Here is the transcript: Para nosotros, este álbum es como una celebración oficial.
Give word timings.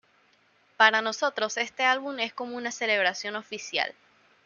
Para 0.77 1.03
nosotros, 1.03 1.57
este 1.57 1.83
álbum 1.85 2.17
es 2.19 2.33
como 2.33 2.57
una 2.57 2.71
celebración 2.71 3.35
oficial. 3.35 3.93